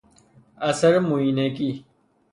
[0.57, 1.85] اثر مویینگی